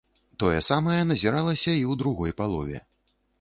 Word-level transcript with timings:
Тое 0.43 0.61
самае 0.67 0.97
назіралася 1.09 1.67
і 1.75 1.83
ў 1.83 1.93
другой 2.01 2.35
палове. 2.41 2.83